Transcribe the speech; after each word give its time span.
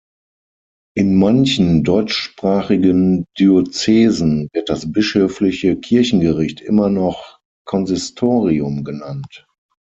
In 0.95 1.15
manchen 1.19 1.83
deutschsprachigen 1.83 3.25
Diözesen 3.37 4.49
wird 4.51 4.69
das 4.69 4.91
bischöfliche 4.91 5.75
Kirchengericht 5.79 6.59
immer 6.59 6.89
noch 6.89 7.37
"Konsistorium" 7.67 8.83
genannt. 8.83 9.45